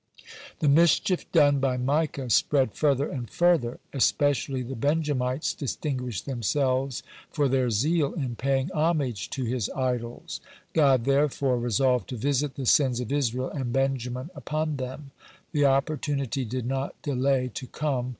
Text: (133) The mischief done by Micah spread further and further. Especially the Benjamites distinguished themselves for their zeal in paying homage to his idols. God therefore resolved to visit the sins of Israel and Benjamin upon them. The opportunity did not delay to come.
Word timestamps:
(133) 0.61 0.67
The 0.67 0.81
mischief 0.81 1.31
done 1.31 1.59
by 1.59 1.77
Micah 1.77 2.27
spread 2.31 2.73
further 2.73 3.07
and 3.07 3.29
further. 3.29 3.77
Especially 3.93 4.63
the 4.63 4.75
Benjamites 4.75 5.53
distinguished 5.53 6.25
themselves 6.25 7.03
for 7.29 7.47
their 7.47 7.69
zeal 7.69 8.11
in 8.13 8.35
paying 8.35 8.71
homage 8.73 9.29
to 9.29 9.43
his 9.43 9.69
idols. 9.75 10.41
God 10.73 11.05
therefore 11.05 11.59
resolved 11.59 12.09
to 12.09 12.17
visit 12.17 12.55
the 12.55 12.65
sins 12.65 12.99
of 12.99 13.11
Israel 13.11 13.51
and 13.51 13.71
Benjamin 13.71 14.31
upon 14.33 14.77
them. 14.77 15.11
The 15.51 15.65
opportunity 15.65 16.45
did 16.45 16.65
not 16.65 16.99
delay 17.03 17.51
to 17.53 17.67
come. 17.67 18.09